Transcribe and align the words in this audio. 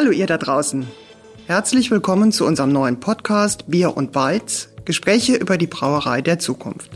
Hallo 0.00 0.12
ihr 0.12 0.26
da 0.26 0.38
draußen. 0.38 0.86
Herzlich 1.46 1.90
willkommen 1.90 2.32
zu 2.32 2.46
unserem 2.46 2.72
neuen 2.72 3.00
Podcast 3.00 3.70
Bier 3.70 3.98
und 3.98 4.12
Beiz, 4.12 4.70
Gespräche 4.86 5.34
über 5.34 5.58
die 5.58 5.66
Brauerei 5.66 6.22
der 6.22 6.38
Zukunft. 6.38 6.92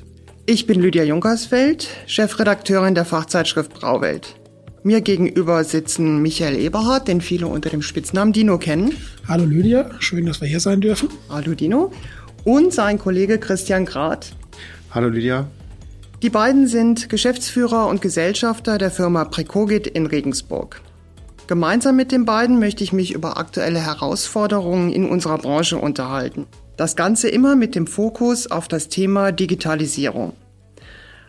Ich 0.47 0.67
bin 0.67 0.81
Lydia 0.81 1.05
Junkersfeld, 1.05 1.87
Chefredakteurin 2.07 2.95
der 2.95 3.05
Fachzeitschrift 3.05 3.75
Brauwelt. 3.75 4.37
Mir 4.85 5.03
gegenüber 5.03 5.65
sitzen 5.65 6.23
Michael 6.23 6.59
Eberhardt, 6.59 7.07
den 7.07 7.21
viele 7.21 7.47
unter 7.47 7.69
dem 7.69 7.83
Spitznamen 7.83 8.33
Dino 8.33 8.57
kennen. 8.57 8.97
Hallo 9.29 9.45
Lydia, 9.45 9.91
schön, 9.99 10.25
dass 10.25 10.41
wir 10.41 10.49
hier 10.49 10.61
sein 10.61 10.81
dürfen. 10.81 11.11
Hallo 11.29 11.55
Dino. 11.55 11.93
Und 12.45 12.73
sein 12.73 12.99
Kollege 12.99 13.37
Christian 13.37 13.85
Grad. 13.85 14.35
Hallo 14.93 15.09
Lydia. 15.09 15.47
Die 16.23 16.31
beiden 16.31 16.69
sind 16.69 17.11
Geschäftsführer 17.11 17.87
und 17.87 18.01
Gesellschafter 18.01 18.79
der 18.79 18.91
Firma 18.91 19.27
Precogit 19.27 19.89
in 19.89 20.07
Regensburg. 20.07 20.81
Gemeinsam 21.47 21.97
mit 21.97 22.11
den 22.11 22.25
beiden 22.25 22.59
möchte 22.59 22.83
ich 22.83 22.95
mich 22.95 23.13
über 23.13 23.37
aktuelle 23.37 23.85
Herausforderungen 23.85 24.91
in 24.91 25.07
unserer 25.07 25.37
Branche 25.37 25.77
unterhalten. 25.77 26.47
Das 26.79 26.97
Ganze 26.97 27.29
immer 27.29 27.55
mit 27.55 27.75
dem 27.75 27.87
Fokus 27.87 28.51
auf 28.51 28.67
das 28.67 28.89
Thema 28.89 29.31
Digitalisierung. 29.31 30.33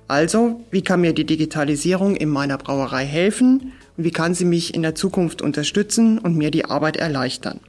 Also, 0.08 0.62
wie 0.72 0.84
kann 0.84 1.02
mir 1.02 1.14
die 1.14 1.26
Digitalisierung 1.26 2.16
in 2.16 2.30
meiner 2.30 2.58
Brauerei 2.58 3.06
helfen 3.06 3.74
und 3.98 4.04
wie 4.06 4.12
kann 4.12 4.34
sie 4.34 4.46
mich 4.46 4.74
in 4.74 4.84
der 4.84 4.96
Zukunft 4.96 5.42
unterstützen 5.42 6.18
und 6.18 6.38
mir 6.38 6.50
die 6.50 6.66
Arbeit 6.66 6.96
erleichtern? 6.96 7.60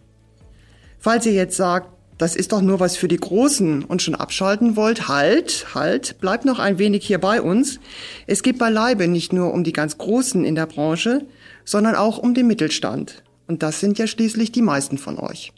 Falls 1.00 1.26
ihr 1.26 1.32
jetzt 1.32 1.56
sagt, 1.56 1.88
das 2.18 2.36
ist 2.36 2.52
doch 2.52 2.62
nur 2.62 2.78
was 2.78 2.96
für 2.96 3.08
die 3.08 3.16
Großen 3.16 3.84
und 3.84 4.02
schon 4.02 4.14
abschalten 4.14 4.76
wollt, 4.76 5.08
halt, 5.08 5.66
halt, 5.74 6.18
bleibt 6.20 6.44
noch 6.44 6.58
ein 6.58 6.78
wenig 6.78 7.06
hier 7.06 7.18
bei 7.18 7.42
uns. 7.42 7.80
Es 8.26 8.42
geht 8.42 8.58
beileibe 8.58 9.08
nicht 9.08 9.32
nur 9.32 9.52
um 9.52 9.64
die 9.64 9.72
ganz 9.72 9.98
Großen 9.98 10.44
in 10.44 10.54
der 10.54 10.66
Branche, 10.66 11.26
sondern 11.66 11.94
auch 11.94 12.16
um 12.16 12.32
den 12.32 12.46
Mittelstand. 12.46 13.22
Und 13.46 13.62
das 13.62 13.80
sind 13.80 13.98
ja 13.98 14.06
schließlich 14.06 14.52
die 14.52 14.62
meisten 14.62 14.96
von 14.96 15.18
euch. 15.18 15.52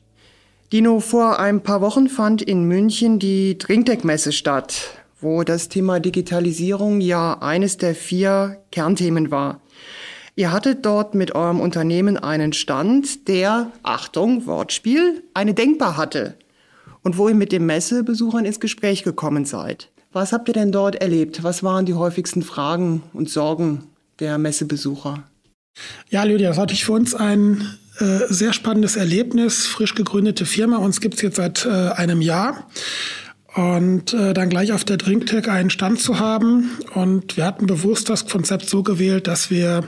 Dino, 0.72 0.98
vor 0.98 1.38
ein 1.38 1.62
paar 1.62 1.80
Wochen 1.80 2.08
fand 2.08 2.42
in 2.42 2.64
München 2.64 3.20
die 3.20 3.56
Drinktec-Messe 3.56 4.32
statt, 4.32 4.90
wo 5.20 5.44
das 5.44 5.68
Thema 5.68 6.00
Digitalisierung 6.00 7.00
ja 7.00 7.38
eines 7.40 7.76
der 7.76 7.94
vier 7.94 8.58
Kernthemen 8.72 9.30
war. 9.30 9.60
Ihr 10.36 10.52
hattet 10.52 10.84
dort 10.84 11.14
mit 11.14 11.34
eurem 11.34 11.60
Unternehmen 11.60 12.16
einen 12.16 12.52
Stand, 12.52 13.28
der, 13.28 13.72
Achtung, 13.82 14.46
Wortspiel, 14.46 15.22
eine 15.34 15.54
Denkbar 15.54 15.96
hatte 15.96 16.34
und 17.02 17.18
wo 17.18 17.28
ihr 17.28 17.34
mit 17.34 17.50
den 17.50 17.66
Messebesuchern 17.66 18.44
ins 18.44 18.60
Gespräch 18.60 19.02
gekommen 19.02 19.44
seid. 19.46 19.90
Was 20.12 20.32
habt 20.32 20.48
ihr 20.48 20.54
denn 20.54 20.72
dort 20.72 20.96
erlebt? 20.96 21.42
Was 21.42 21.62
waren 21.62 21.86
die 21.86 21.94
häufigsten 21.94 22.42
Fragen 22.42 23.02
und 23.12 23.30
Sorgen 23.30 23.84
der 24.20 24.38
Messebesucher? 24.38 25.24
Ja, 26.10 26.24
Lydia, 26.24 26.48
das 26.48 26.56
war 26.56 26.64
natürlich 26.64 26.84
für 26.84 26.92
uns 26.92 27.14
ein 27.14 27.78
äh, 27.98 28.20
sehr 28.28 28.52
spannendes 28.52 28.96
Erlebnis. 28.96 29.66
Frisch 29.66 29.94
gegründete 29.94 30.46
Firma, 30.46 30.76
uns 30.78 31.00
gibt 31.00 31.16
es 31.16 31.22
jetzt 31.22 31.36
seit 31.36 31.66
äh, 31.66 31.90
einem 31.90 32.20
Jahr. 32.20 32.68
Und 33.54 34.12
äh, 34.12 34.34
dann 34.34 34.50
gleich 34.50 34.72
auf 34.72 34.84
der 34.84 34.98
Drinktech 34.98 35.48
einen 35.48 35.70
Stand 35.70 36.00
zu 36.00 36.20
haben. 36.20 36.78
Und 36.94 37.36
wir 37.36 37.44
hatten 37.44 37.66
bewusst 37.66 38.08
das 38.08 38.26
Konzept 38.28 38.68
so 38.68 38.84
gewählt, 38.84 39.26
dass 39.26 39.50
wir 39.50 39.84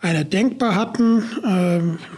eine 0.00 0.24
Denkbar 0.24 0.74
hatten. 0.74 1.22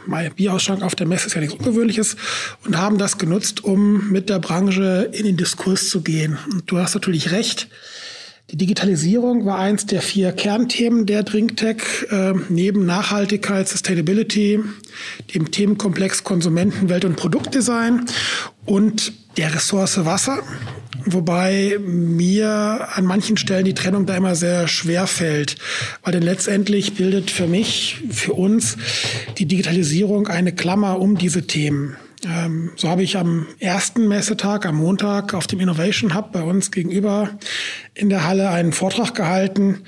Äh, 0.08 0.30
Bierausschank 0.30 0.82
auf 0.82 0.94
der 0.94 1.06
Messe 1.06 1.26
ist 1.26 1.34
ja 1.34 1.42
nichts 1.42 1.56
Ungewöhnliches. 1.56 2.16
Und 2.64 2.78
haben 2.78 2.96
das 2.96 3.18
genutzt, 3.18 3.64
um 3.64 4.10
mit 4.10 4.30
der 4.30 4.38
Branche 4.38 5.10
in 5.12 5.26
den 5.26 5.36
Diskurs 5.36 5.90
zu 5.90 6.00
gehen. 6.00 6.38
Und 6.50 6.70
du 6.70 6.78
hast 6.78 6.94
natürlich 6.94 7.32
recht. 7.32 7.68
Die 8.50 8.58
Digitalisierung 8.58 9.46
war 9.46 9.58
eins 9.58 9.86
der 9.86 10.02
vier 10.02 10.30
Kernthemen 10.30 11.06
der 11.06 11.22
Drinktech, 11.22 11.78
äh, 12.10 12.34
neben 12.50 12.84
Nachhaltigkeit, 12.84 13.66
Sustainability, 13.66 14.60
dem 15.34 15.50
Themenkomplex 15.50 16.24
Konsumenten, 16.24 16.90
Welt- 16.90 17.06
und 17.06 17.16
Produktdesign 17.16 18.04
und 18.66 19.14
der 19.38 19.54
Ressource 19.54 20.04
Wasser. 20.04 20.42
Wobei 21.06 21.78
mir 21.80 22.88
an 22.94 23.06
manchen 23.06 23.38
Stellen 23.38 23.64
die 23.64 23.74
Trennung 23.74 24.04
da 24.04 24.16
immer 24.16 24.34
sehr 24.34 24.68
schwer 24.68 25.06
fällt, 25.06 25.56
weil 26.02 26.12
denn 26.12 26.22
letztendlich 26.22 26.94
bildet 26.94 27.30
für 27.30 27.46
mich, 27.46 28.02
für 28.10 28.34
uns 28.34 28.76
die 29.38 29.46
Digitalisierung 29.46 30.28
eine 30.28 30.52
Klammer 30.52 31.00
um 31.00 31.16
diese 31.16 31.46
Themen. 31.46 31.96
Ähm, 32.26 32.70
so 32.76 32.88
habe 32.88 33.02
ich 33.02 33.16
am 33.16 33.46
ersten 33.58 34.08
Messetag, 34.08 34.66
am 34.66 34.76
Montag, 34.76 35.34
auf 35.34 35.46
dem 35.46 35.60
Innovation 35.60 36.14
Hub 36.14 36.32
bei 36.32 36.42
uns 36.42 36.70
gegenüber 36.70 37.30
in 37.94 38.08
der 38.08 38.26
Halle 38.26 38.50
einen 38.50 38.72
Vortrag 38.72 39.14
gehalten 39.14 39.84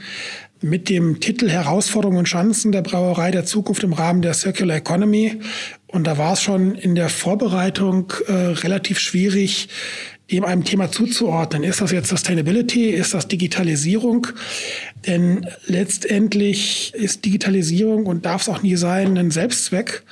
mit 0.62 0.88
dem 0.88 1.20
Titel 1.20 1.48
Herausforderungen 1.48 2.20
und 2.20 2.24
Chancen 2.26 2.72
der 2.72 2.82
Brauerei 2.82 3.30
der 3.30 3.44
Zukunft 3.44 3.82
im 3.82 3.92
Rahmen 3.92 4.22
der 4.22 4.34
Circular 4.34 4.76
Economy. 4.76 5.40
Und 5.86 6.06
da 6.06 6.18
war 6.18 6.32
es 6.32 6.42
schon 6.42 6.74
in 6.74 6.94
der 6.94 7.08
Vorbereitung 7.08 8.12
äh, 8.26 8.32
relativ 8.32 8.98
schwierig, 8.98 9.68
dem 10.30 10.44
einem 10.44 10.64
Thema 10.64 10.90
zuzuordnen. 10.90 11.62
Ist 11.62 11.80
das 11.80 11.92
jetzt 11.92 12.08
Sustainability? 12.08 12.90
Ist 12.90 13.14
das 13.14 13.28
Digitalisierung? 13.28 14.26
Denn 15.06 15.46
letztendlich 15.66 16.92
ist 16.94 17.24
Digitalisierung 17.24 18.06
und 18.06 18.26
darf 18.26 18.42
es 18.42 18.48
auch 18.48 18.62
nie 18.62 18.76
sein 18.76 19.16
ein 19.18 19.30
Selbstzweck, 19.30 20.02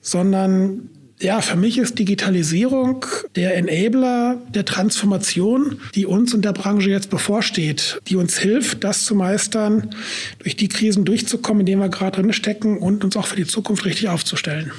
sondern 0.00 0.90
ja, 1.24 1.40
für 1.40 1.56
mich 1.56 1.78
ist 1.78 1.98
Digitalisierung 1.98 3.04
der 3.34 3.56
Enabler 3.56 4.40
der 4.54 4.64
Transformation, 4.64 5.80
die 5.94 6.06
uns 6.06 6.34
und 6.34 6.44
der 6.44 6.52
Branche 6.52 6.90
jetzt 6.90 7.10
bevorsteht, 7.10 8.00
die 8.06 8.16
uns 8.16 8.38
hilft, 8.38 8.84
das 8.84 9.04
zu 9.04 9.14
meistern, 9.14 9.90
durch 10.38 10.56
die 10.56 10.68
Krisen 10.68 11.04
durchzukommen, 11.04 11.60
in 11.60 11.66
denen 11.66 11.80
wir 11.80 11.88
gerade 11.88 12.20
drin 12.20 12.32
stecken 12.32 12.78
und 12.78 13.04
uns 13.04 13.16
auch 13.16 13.26
für 13.26 13.36
die 13.36 13.46
Zukunft 13.46 13.84
richtig 13.84 14.08
aufzustellen. 14.08 14.70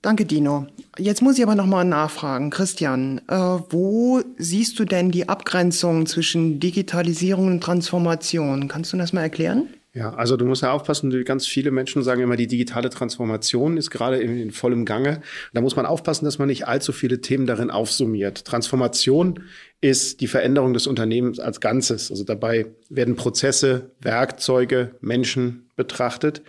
Danke, 0.00 0.24
Dino. 0.24 0.66
Jetzt 0.98 1.22
muss 1.22 1.38
ich 1.38 1.44
aber 1.44 1.54
nochmal 1.54 1.84
nachfragen. 1.84 2.50
Christian, 2.50 3.20
äh, 3.28 3.34
wo 3.36 4.20
siehst 4.36 4.78
du 4.78 4.84
denn 4.84 5.12
die 5.12 5.28
Abgrenzung 5.28 6.06
zwischen 6.06 6.58
Digitalisierung 6.58 7.46
und 7.46 7.60
Transformation? 7.62 8.66
Kannst 8.66 8.92
du 8.92 8.96
das 8.96 9.12
mal 9.12 9.22
erklären? 9.22 9.68
Ja, 9.94 10.14
also 10.14 10.38
du 10.38 10.46
musst 10.46 10.62
ja 10.62 10.72
aufpassen, 10.72 11.10
ganz 11.24 11.46
viele 11.46 11.70
Menschen 11.70 12.02
sagen 12.02 12.22
immer, 12.22 12.36
die 12.36 12.46
digitale 12.46 12.88
Transformation 12.88 13.76
ist 13.76 13.90
gerade 13.90 14.16
in, 14.22 14.38
in, 14.38 14.50
vollem 14.50 14.86
Gange. 14.86 15.20
Da 15.52 15.60
muss 15.60 15.76
man 15.76 15.84
aufpassen, 15.84 16.24
dass 16.24 16.38
man 16.38 16.48
nicht 16.48 16.66
allzu 16.66 16.92
viele 16.92 17.20
Themen 17.20 17.46
darin 17.46 17.70
aufsummiert. 17.70 18.46
Transformation 18.46 19.40
ist 19.82 20.22
die 20.22 20.28
Veränderung 20.28 20.72
des 20.72 20.86
Unternehmens 20.86 21.38
als 21.40 21.60
Ganzes. 21.60 22.10
Also 22.10 22.24
dabei 22.24 22.68
werden 22.88 23.16
Prozesse, 23.16 23.90
Werkzeuge, 24.00 24.94
Menschen 25.02 25.68
betrachtet. 25.76 26.40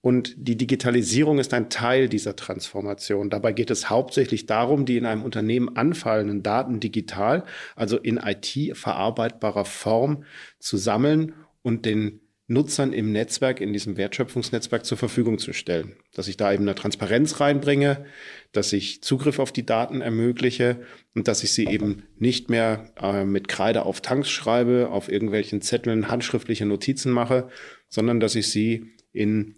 Und 0.00 0.34
die 0.38 0.56
Digitalisierung 0.56 1.38
ist 1.38 1.52
ein 1.52 1.68
Teil 1.68 2.08
dieser 2.08 2.34
Transformation. 2.34 3.28
Dabei 3.28 3.52
geht 3.52 3.70
es 3.70 3.90
hauptsächlich 3.90 4.46
darum, 4.46 4.86
die 4.86 4.96
in 4.96 5.04
einem 5.04 5.22
Unternehmen 5.22 5.76
anfallenden 5.76 6.42
Daten 6.42 6.80
digital, 6.80 7.44
also 7.74 7.98
in 7.98 8.16
IT 8.16 8.74
verarbeitbarer 8.74 9.66
Form 9.66 10.24
zu 10.60 10.78
sammeln 10.78 11.34
und 11.62 11.84
den 11.84 12.20
Nutzern 12.48 12.92
im 12.92 13.10
Netzwerk, 13.10 13.60
in 13.60 13.72
diesem 13.72 13.96
Wertschöpfungsnetzwerk 13.96 14.84
zur 14.84 14.96
Verfügung 14.96 15.38
zu 15.38 15.52
stellen. 15.52 15.96
Dass 16.14 16.28
ich 16.28 16.36
da 16.36 16.52
eben 16.52 16.62
eine 16.62 16.76
Transparenz 16.76 17.40
reinbringe, 17.40 18.06
dass 18.52 18.72
ich 18.72 19.02
Zugriff 19.02 19.40
auf 19.40 19.50
die 19.50 19.66
Daten 19.66 20.00
ermögliche 20.00 20.80
und 21.14 21.26
dass 21.26 21.42
ich 21.42 21.52
sie 21.52 21.66
eben 21.66 22.04
nicht 22.18 22.48
mehr 22.48 22.92
äh, 23.00 23.24
mit 23.24 23.48
Kreide 23.48 23.84
auf 23.84 24.00
Tanks 24.00 24.30
schreibe, 24.30 24.90
auf 24.90 25.10
irgendwelchen 25.10 25.60
Zetteln 25.60 26.08
handschriftliche 26.08 26.66
Notizen 26.66 27.10
mache, 27.10 27.48
sondern 27.88 28.20
dass 28.20 28.36
ich 28.36 28.48
sie 28.48 28.92
in 29.12 29.56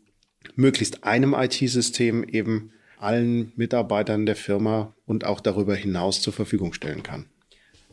möglichst 0.55 1.05
einem 1.05 1.35
IT-System 1.35 2.25
eben 2.25 2.73
allen 2.97 3.53
Mitarbeitern 3.57 4.25
der 4.25 4.37
Firma 4.37 4.95
und 5.05 5.25
auch 5.25 5.41
darüber 5.41 5.75
hinaus 5.75 6.23
zur 6.23 6.33
Verfügung 6.33 6.73
stellen 6.73 7.03
kann. 7.03 7.27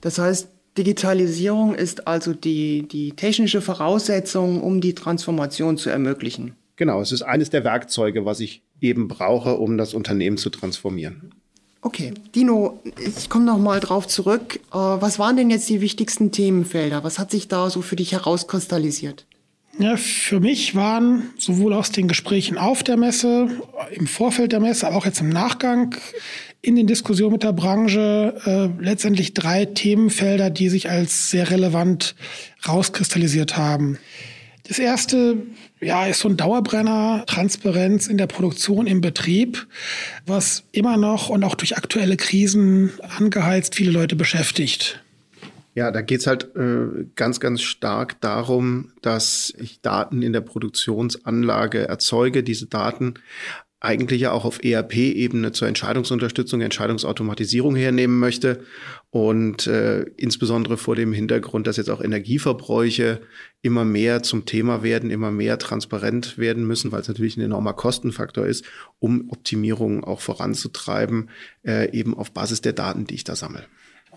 Das 0.01 0.19
heißt, 0.19 0.54
Digitalisierung 0.77 1.73
ist 1.73 2.07
also 2.07 2.33
die, 2.33 2.87
die 2.87 3.11
technische 3.11 3.61
Voraussetzung, 3.61 4.61
um 4.61 4.81
die 4.81 4.93
Transformation 4.93 5.77
zu 5.77 5.89
ermöglichen. 5.89 6.55
Genau, 6.75 6.99
es 6.99 7.11
ist 7.11 7.21
eines 7.21 7.49
der 7.49 7.63
Werkzeuge, 7.63 8.25
was 8.25 8.41
ich 8.41 8.61
eben 8.81 9.07
brauche, 9.07 9.55
um 9.55 9.77
das 9.77 9.93
Unternehmen 9.93 10.37
zu 10.37 10.49
transformieren. 10.49 11.31
Okay, 11.81 12.13
Dino, 12.33 12.81
ich 12.97 13.29
komme 13.29 13.45
noch 13.45 13.59
mal 13.59 13.79
drauf 13.79 14.07
zurück. 14.07 14.59
Äh, 14.71 14.77
was 14.77 15.19
waren 15.19 15.37
denn 15.37 15.51
jetzt 15.51 15.69
die 15.69 15.81
wichtigsten 15.81 16.31
Themenfelder? 16.31 17.03
Was 17.03 17.19
hat 17.19 17.31
sich 17.31 17.47
da 17.47 17.69
so 17.69 17.81
für 17.81 17.95
dich 17.95 18.11
herauskristallisiert? 18.11 19.25
Ja, 19.77 19.97
für 19.97 20.39
mich 20.39 20.75
waren 20.75 21.33
sowohl 21.37 21.73
aus 21.73 21.91
den 21.91 22.07
Gesprächen 22.07 22.57
auf 22.57 22.81
der 22.81 22.95
Messe, 22.95 23.49
im 23.91 24.07
Vorfeld 24.07 24.53
der 24.53 24.61
Messe, 24.61 24.87
aber 24.87 24.95
auch 24.95 25.05
jetzt 25.05 25.19
im 25.19 25.29
Nachgang 25.29 25.95
in 26.61 26.75
den 26.75 26.87
Diskussionen 26.87 27.33
mit 27.33 27.43
der 27.43 27.51
Branche 27.51 28.33
äh, 28.45 28.83
letztendlich 28.83 29.33
drei 29.33 29.65
Themenfelder, 29.65 30.49
die 30.49 30.69
sich 30.69 30.89
als 30.89 31.29
sehr 31.29 31.51
relevant 31.51 32.15
rauskristallisiert 32.67 33.57
haben. 33.57 33.99
Das 34.67 34.79
erste 34.79 35.37
ja, 35.79 36.07
ist 36.07 36.21
so 36.21 36.29
ein 36.29 36.37
Dauerbrenner, 36.37 37.23
Transparenz 37.27 38.07
in 38.07 38.17
der 38.17 38.27
Produktion, 38.27 38.87
im 38.87 39.01
Betrieb, 39.01 39.67
was 40.25 40.63
immer 40.71 40.97
noch 40.97 41.29
und 41.29 41.43
auch 41.43 41.53
durch 41.53 41.77
aktuelle 41.77 42.17
Krisen 42.17 42.91
angeheizt 43.17 43.75
viele 43.75 43.91
Leute 43.91 44.15
beschäftigt. 44.15 45.04
Ja, 45.75 45.91
da 45.91 46.01
geht's 46.01 46.25
halt 46.25 46.55
äh, 46.55 47.05
ganz, 47.15 47.41
ganz 47.41 47.61
stark 47.61 48.21
darum, 48.21 48.93
dass 49.01 49.53
ich 49.57 49.81
Daten 49.81 50.21
in 50.21 50.31
der 50.31 50.39
Produktionsanlage 50.39 51.87
erzeuge, 51.87 52.43
diese 52.43 52.67
Daten 52.67 53.15
eigentlich 53.81 54.21
ja 54.21 54.31
auch 54.31 54.45
auf 54.45 54.63
ERP-Ebene 54.63 55.51
zur 55.51 55.67
Entscheidungsunterstützung, 55.67 56.61
Entscheidungsautomatisierung 56.61 57.75
hernehmen 57.75 58.19
möchte. 58.19 58.63
Und 59.11 59.67
äh, 59.67 60.03
insbesondere 60.17 60.77
vor 60.77 60.95
dem 60.95 61.11
Hintergrund, 61.11 61.67
dass 61.67 61.77
jetzt 61.77 61.89
auch 61.89 62.01
Energieverbräuche 62.01 63.21
immer 63.61 63.83
mehr 63.83 64.23
zum 64.23 64.45
Thema 64.45 64.81
werden, 64.81 65.11
immer 65.11 65.31
mehr 65.31 65.59
transparent 65.59 66.37
werden 66.37 66.65
müssen, 66.65 66.93
weil 66.93 67.01
es 67.01 67.09
natürlich 67.09 67.35
ein 67.35 67.41
enormer 67.41 67.73
Kostenfaktor 67.73 68.45
ist, 68.45 68.65
um 68.99 69.29
Optimierungen 69.29 70.05
auch 70.05 70.21
voranzutreiben, 70.21 71.29
äh, 71.65 71.91
eben 71.91 72.15
auf 72.15 72.31
Basis 72.31 72.61
der 72.61 72.73
Daten, 72.73 73.05
die 73.05 73.15
ich 73.15 73.25
da 73.25 73.35
sammle. 73.35 73.65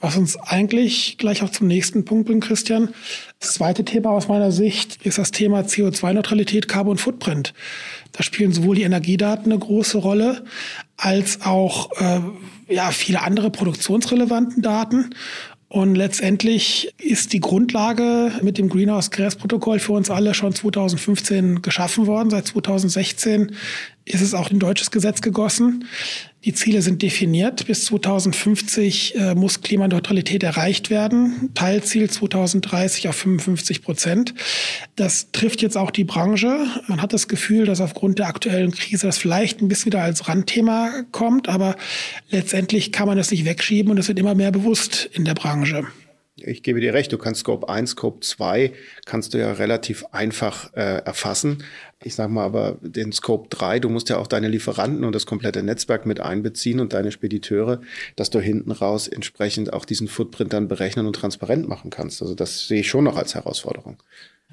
Was 0.00 0.16
uns 0.16 0.36
eigentlich 0.36 1.18
gleich 1.18 1.42
auch 1.42 1.50
zum 1.50 1.66
nächsten 1.66 2.04
Punkt 2.04 2.26
bringt, 2.26 2.44
Christian. 2.44 2.90
Das 3.40 3.54
zweite 3.54 3.84
Thema 3.84 4.10
aus 4.10 4.28
meiner 4.28 4.52
Sicht 4.52 5.04
ist 5.04 5.18
das 5.18 5.30
Thema 5.30 5.60
CO2-Neutralität, 5.60 6.68
Carbon 6.68 6.98
Footprint. 6.98 7.54
Da 8.12 8.22
spielen 8.22 8.52
sowohl 8.52 8.76
die 8.76 8.82
Energiedaten 8.82 9.50
eine 9.50 9.58
große 9.58 9.98
Rolle, 9.98 10.44
als 10.96 11.42
auch 11.42 11.90
äh, 12.00 12.20
ja, 12.68 12.90
viele 12.90 13.22
andere 13.22 13.50
produktionsrelevanten 13.50 14.62
Daten. 14.62 15.10
Und 15.70 15.96
letztendlich 15.96 16.94
ist 16.96 17.34
die 17.34 17.40
Grundlage 17.40 18.32
mit 18.40 18.56
dem 18.56 18.70
Greenhouse 18.70 19.10
Gas 19.10 19.36
Protokoll 19.36 19.78
für 19.78 19.92
uns 19.92 20.08
alle 20.08 20.32
schon 20.32 20.54
2015 20.54 21.60
geschaffen 21.60 22.06
worden. 22.06 22.30
Seit 22.30 22.46
2016 22.46 23.52
ist 24.06 24.22
es 24.22 24.32
auch 24.32 24.50
in 24.50 24.60
deutsches 24.60 24.90
Gesetz 24.90 25.20
gegossen. 25.20 25.84
Die 26.44 26.55
Ziele 26.55 26.82
sind 26.82 27.02
definiert. 27.02 27.67
Bis 27.67 27.85
2050 27.87 29.17
äh, 29.17 29.35
muss 29.35 29.61
Klimaneutralität 29.61 30.44
erreicht 30.44 30.88
werden. 30.88 31.50
Teilziel 31.55 32.08
2030 32.08 33.08
auf 33.08 33.17
55 33.17 33.82
Prozent. 33.82 34.35
Das 34.94 35.32
trifft 35.32 35.62
jetzt 35.62 35.76
auch 35.76 35.90
die 35.90 36.05
Branche. 36.05 36.67
Man 36.87 37.02
hat 37.02 37.12
das 37.12 37.26
Gefühl, 37.26 37.64
dass 37.64 37.81
aufgrund 37.81 38.20
der 38.20 38.29
aktuellen 38.29 38.70
Krise 38.70 39.06
das 39.06 39.19
vielleicht 39.19 39.61
ein 39.61 39.69
bisschen 39.69 39.87
wieder 39.87 40.02
als 40.02 40.29
Randthema 40.29 41.02
kommt, 41.11 41.49
aber 41.49 41.75
letztendlich 42.31 42.93
kann 42.93 43.08
man 43.08 43.19
es 43.19 43.32
nicht 43.32 43.44
wegschieben 43.44 43.90
und 43.90 43.99
es 43.99 44.06
wird 44.06 44.19
immer 44.20 44.37
mehr 44.37 44.52
bewusst 44.52 45.11
in 45.12 45.25
der 45.25 45.35
Branche. 45.35 45.87
Ich 46.44 46.62
gebe 46.62 46.81
dir 46.81 46.94
recht, 46.94 47.12
du 47.12 47.19
kannst 47.19 47.40
Scope 47.40 47.69
1, 47.69 47.90
Scope 47.90 48.20
2 48.20 48.73
kannst 49.05 49.35
du 49.35 49.38
ja 49.38 49.52
relativ 49.52 50.05
einfach 50.12 50.73
äh, 50.75 51.02
erfassen. 51.05 51.64
Ich 52.02 52.14
sage 52.14 52.32
mal 52.32 52.44
aber 52.44 52.79
den 52.81 53.12
Scope 53.12 53.49
3, 53.50 53.81
du 53.81 53.88
musst 53.88 54.08
ja 54.08 54.19
auch 54.19 54.26
deine 54.26 54.49
Lieferanten 54.49 55.05
und 55.05 55.14
das 55.14 55.26
komplette 55.26 55.62
Netzwerk 55.62 56.06
mit 56.06 56.20
einbeziehen 56.20 56.81
und 56.81 56.93
deine 56.93 57.11
Spediteure, 57.11 57.81
dass 58.17 58.31
du 58.31 58.40
hinten 58.40 58.70
raus 58.70 59.08
entsprechend 59.08 59.73
auch 59.73 59.85
diesen 59.85 60.08
Footprint 60.08 60.52
dann 60.52 60.69
berechnen 60.69 61.06
und 61.06 61.14
transparent 61.14 61.69
machen 61.69 61.90
kannst. 61.90 62.23
Also 62.23 62.35
das 62.35 62.69
sehe 62.69 62.81
ich 62.81 62.88
schon 62.88 63.05
noch 63.05 63.17
als 63.17 63.35
Herausforderung. 63.35 63.96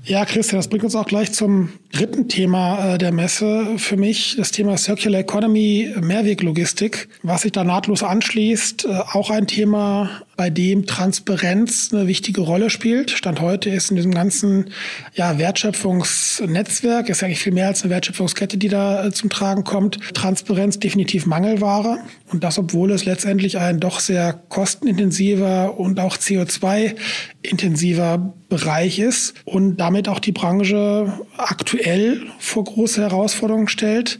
Ja, 0.04 0.26
Christian, 0.26 0.60
das 0.60 0.68
bringt 0.68 0.84
uns 0.84 0.96
auch 0.96 1.06
gleich 1.06 1.32
zum 1.32 1.70
dritten 1.92 2.28
Thema 2.28 2.96
äh, 2.96 2.98
der 2.98 3.14
Messe 3.14 3.78
für 3.78 3.96
mich, 3.96 4.36
das 4.36 4.52
Thema 4.52 4.78
Circular 4.78 5.22
Economy, 5.22 5.96
Mehrweglogistik, 6.02 7.08
was 7.24 7.44
sich 7.44 7.54
da 7.54 7.64
nahtlos 7.64 8.04
anschließt. 8.04 8.86
Äh, 8.86 8.90
auch 9.14 9.30
ein 9.30 9.48
Thema, 9.48 10.22
bei 10.36 10.50
dem 10.50 10.86
Transparenz 10.86 11.94
eine 11.94 12.08
wichtige 12.08 12.42
Rolle 12.42 12.70
spielt. 12.70 13.12
Stand 13.12 13.42
heute 13.42 13.70
ist 13.70 13.90
in 13.90 13.96
diesem 13.96 14.14
ganzen 14.14 14.72
ja, 15.14 15.38
Wertschöpfungsnetzwerk, 15.38 17.10
ist 17.10 17.24
eigentlich 17.24 17.40
viel 17.40 17.54
mehr 17.54 17.68
als 17.68 17.84
eine 17.84 17.92
Wertschöpfungskette, 17.92 18.58
die 18.58 18.68
da 18.68 19.06
äh, 19.06 19.12
zum 19.12 19.30
Tragen 19.30 19.64
kommt, 19.64 20.00
Transparenz 20.14 20.80
definitiv 20.80 21.26
Mangelware. 21.26 22.00
Und 22.32 22.44
das, 22.44 22.58
obwohl 22.58 22.92
es 22.92 23.06
letztendlich 23.06 23.58
ein 23.58 23.80
doch 23.80 24.00
sehr 24.00 24.34
kostenintensiver 24.34 25.80
und 25.80 26.00
auch 26.00 26.18
CO2-intensiver 26.18 28.34
Bereich 28.50 29.00
ist 29.00 29.34
und 29.46 29.78
damit 29.78 30.10
auch 30.10 30.20
die 30.20 30.32
Branche 30.32 31.20
aktuell 31.38 32.22
vor 32.40 32.64
große 32.64 33.02
Herausforderungen 33.02 33.68
stellt, 33.68 34.20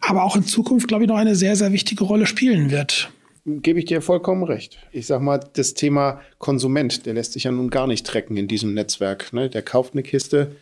aber 0.00 0.24
auch 0.24 0.36
in 0.36 0.44
Zukunft, 0.44 0.88
glaube 0.88 1.04
ich, 1.04 1.08
noch 1.08 1.16
eine 1.16 1.36
sehr, 1.36 1.56
sehr 1.56 1.72
wichtige 1.72 2.04
Rolle 2.04 2.26
spielen 2.26 2.70
wird. 2.70 3.10
Gebe 3.62 3.78
ich 3.78 3.84
dir 3.86 4.02
vollkommen 4.02 4.44
recht. 4.44 4.78
Ich 4.92 5.06
sag 5.06 5.20
mal, 5.20 5.40
das 5.54 5.74
Thema 5.74 6.20
Konsument, 6.38 7.06
der 7.06 7.14
lässt 7.14 7.32
sich 7.32 7.44
ja 7.44 7.52
nun 7.52 7.70
gar 7.70 7.86
nicht 7.86 8.06
trecken 8.06 8.36
in 8.36 8.48
diesem 8.48 8.74
Netzwerk. 8.74 9.32
Ne? 9.32 9.50
Der 9.50 9.62
kauft 9.62 9.94
eine 9.94 10.02
Kiste, 10.02 10.56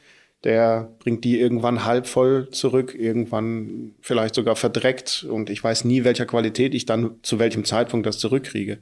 der 0.45 0.93
bringt 1.01 1.25
die 1.25 1.41
irgendwann 1.41 1.85
halb 1.85 2.07
voll 2.07 2.49
zurück, 2.51 2.95
irgendwann 2.97 3.95
vielleicht 4.01 4.35
sogar 4.35 4.55
verdreckt 4.55 5.27
und 5.29 5.51
ich 5.51 5.63
weiß 5.63 5.85
nie, 5.85 6.05
welcher 6.05 6.27
Qualität 6.27 6.75
ich 6.75 6.87
dann 6.87 7.17
zu 7.23 7.39
welchem 7.39 7.65
Zeitpunkt 7.65 8.07
das 8.07 8.19
zurückkriege. 8.19 8.79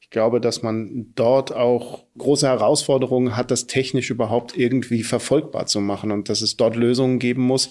Ich 0.00 0.10
glaube, 0.10 0.40
dass 0.40 0.62
man 0.62 1.12
dort 1.16 1.54
auch 1.54 2.04
große 2.18 2.46
Herausforderungen 2.46 3.36
hat, 3.36 3.50
das 3.50 3.66
technisch 3.66 4.10
überhaupt 4.10 4.56
irgendwie 4.56 5.02
verfolgbar 5.02 5.66
zu 5.66 5.80
machen 5.80 6.12
und 6.12 6.28
dass 6.28 6.42
es 6.42 6.56
dort 6.56 6.76
Lösungen 6.76 7.18
geben 7.18 7.42
muss, 7.42 7.70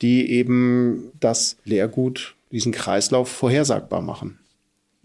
die 0.00 0.30
eben 0.30 1.12
das 1.20 1.56
Leergut, 1.64 2.34
diesen 2.50 2.72
Kreislauf 2.72 3.28
vorhersagbar 3.28 4.02
machen. 4.02 4.38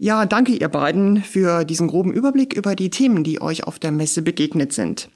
Ja, 0.00 0.26
danke 0.26 0.52
ihr 0.52 0.68
beiden 0.68 1.24
für 1.24 1.64
diesen 1.64 1.88
groben 1.88 2.12
Überblick 2.12 2.54
über 2.54 2.76
die 2.76 2.88
Themen, 2.88 3.24
die 3.24 3.42
euch 3.42 3.64
auf 3.64 3.80
der 3.80 3.90
Messe 3.90 4.22
begegnet 4.22 4.72
sind. 4.72 5.10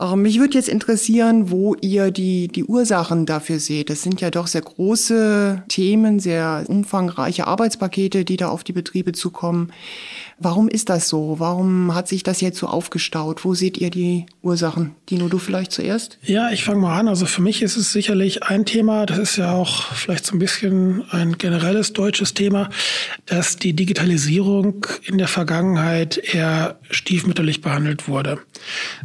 Ähm, 0.00 0.22
mich 0.22 0.38
würde 0.38 0.54
jetzt 0.54 0.68
interessieren, 0.68 1.50
wo 1.50 1.74
ihr 1.80 2.10
die, 2.10 2.48
die 2.48 2.64
Ursachen 2.64 3.26
dafür 3.26 3.58
seht. 3.58 3.90
Das 3.90 4.02
sind 4.02 4.20
ja 4.20 4.30
doch 4.30 4.46
sehr 4.46 4.62
große 4.62 5.62
Themen, 5.68 6.20
sehr 6.20 6.64
umfangreiche 6.66 7.46
Arbeitspakete, 7.46 8.24
die 8.24 8.36
da 8.36 8.48
auf 8.48 8.64
die 8.64 8.72
Betriebe 8.72 9.12
zukommen. 9.12 9.72
Warum 10.38 10.68
ist 10.68 10.90
das 10.90 11.08
so? 11.08 11.36
Warum 11.38 11.94
hat 11.94 12.08
sich 12.08 12.22
das 12.22 12.42
jetzt 12.42 12.58
so 12.58 12.66
aufgestaut? 12.66 13.46
Wo 13.46 13.54
seht 13.54 13.78
ihr 13.78 13.88
die 13.88 14.26
Ursachen? 14.42 14.94
Dino, 15.08 15.28
du 15.28 15.38
vielleicht 15.38 15.72
zuerst? 15.72 16.18
Ja, 16.22 16.50
ich 16.50 16.62
fange 16.62 16.80
mal 16.80 16.98
an. 16.98 17.08
Also 17.08 17.24
für 17.24 17.40
mich 17.40 17.62
ist 17.62 17.78
es 17.78 17.92
sicherlich 17.92 18.42
ein 18.42 18.66
Thema, 18.66 19.06
das 19.06 19.18
ist 19.18 19.36
ja 19.36 19.52
auch 19.52 19.94
vielleicht 19.94 20.26
so 20.26 20.36
ein 20.36 20.38
bisschen 20.38 21.04
ein 21.10 21.38
generelles 21.38 21.94
deutsches 21.94 22.34
Thema, 22.34 22.68
dass 23.24 23.56
die 23.56 23.72
Digitalisierung 23.72 24.86
in 25.04 25.16
der 25.16 25.28
Vergangenheit 25.28 26.18
eher 26.18 26.78
stiefmütterlich 26.90 27.62
behandelt 27.62 28.06
wurde. 28.06 28.38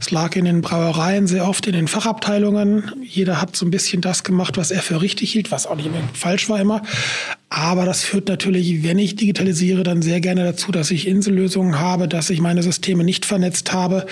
Es 0.02 0.12
lag 0.12 0.36
in 0.36 0.44
den 0.44 0.62
Brauereien 0.82 1.28
sehr 1.28 1.48
oft 1.48 1.68
in 1.68 1.74
den 1.74 1.88
Fachabteilungen. 1.88 2.92
Jeder 3.04 3.40
hat 3.40 3.56
so 3.56 3.68
ein 3.68 3.70
bisschen 3.70 4.02
das 4.02 4.24
gemacht, 4.24 4.58
was 4.58 4.72
er 4.72 4.82
für 4.82 5.00
richtig 5.00 5.32
hielt, 5.32 5.52
was 5.52 5.68
auch 5.68 5.76
nicht 5.76 5.92
falsch 6.14 6.50
war 6.50 6.60
immer. 6.60 6.82
Aber 7.50 7.86
das 7.86 8.04
führt 8.04 8.30
natürlich, 8.30 8.82
wenn 8.84 8.98
ich 8.98 9.16
digitalisiere, 9.16 9.84
dann 9.84 10.02
sehr 10.02 10.22
gerne 10.22 10.44
dazu, 10.44 10.72
dass 10.72 10.90
ich 10.90 11.08
Insellösungen 11.08 11.80
habe, 11.80 12.08
dass 12.08 12.32
ich 12.32 12.42
meine 12.42 12.64
Systeme 12.64 13.04
nicht 13.04 13.28
vernetzt 13.28 13.74
habe, 13.74 14.08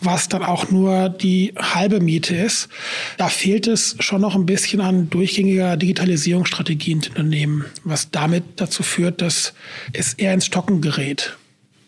was 0.00 0.30
dann 0.30 0.42
auch 0.42 0.70
nur 0.70 1.10
die 1.10 1.52
halbe 1.58 2.00
Miete 2.00 2.34
ist. 2.34 2.70
Da 3.18 3.28
fehlt 3.28 3.66
es 3.66 3.96
schon 4.00 4.22
noch 4.22 4.34
ein 4.34 4.46
bisschen 4.46 4.80
an 4.80 5.10
durchgängiger 5.10 5.76
Digitalisierungsstrategie 5.76 6.92
in 6.92 6.98
Unternehmen, 6.98 7.66
was 7.84 8.10
damit 8.10 8.44
dazu 8.56 8.82
führt, 8.82 9.20
dass 9.20 9.52
es 9.92 10.14
eher 10.14 10.32
ins 10.32 10.46
Stocken 10.46 10.80
gerät. 10.80 11.36